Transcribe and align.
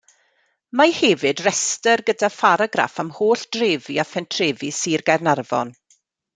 Mae 0.79 0.93
hefyd 0.99 1.43
restr 1.47 2.03
gyda 2.07 2.31
pharagraff 2.37 2.97
am 3.05 3.13
holl 3.19 3.45
drefi 3.59 4.01
a 4.05 4.09
phentrefi 4.15 4.75
Sir 4.83 5.09
Gaernarfon. 5.13 5.77